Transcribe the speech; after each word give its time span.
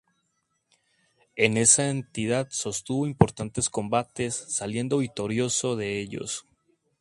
En 1.35 1.57
esa 1.57 1.87
entidad 1.91 2.47
sostuvo 2.49 3.05
importantes 3.05 3.69
combates 3.69 4.33
saliendo 4.33 4.97
victorioso 4.97 5.75
de 5.75 6.01
ellos. 6.01 6.47